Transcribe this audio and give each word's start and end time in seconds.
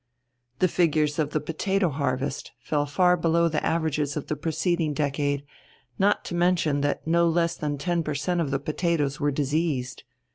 The 0.57 0.67
figures 0.67 1.19
of 1.19 1.29
the 1.29 1.39
potato 1.39 1.89
harvest 1.89 2.53
fell 2.59 2.87
far 2.87 3.15
below 3.15 3.47
the 3.47 3.63
average 3.63 3.99
of 3.99 4.25
the 4.25 4.35
preceding 4.35 4.95
decade, 4.95 5.45
not 5.99 6.25
to 6.25 6.33
mention 6.33 6.81
that 6.81 7.05
no 7.05 7.29
less 7.29 7.55
than 7.55 7.77
10 7.77 8.01
per 8.01 8.15
cent. 8.15 8.41
of 8.41 8.49
the 8.49 8.57
potatoes 8.57 9.19
were 9.19 9.29
diseased. 9.29 10.01